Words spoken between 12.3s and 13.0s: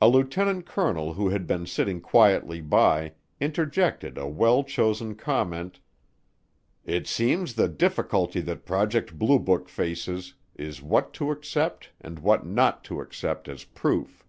not to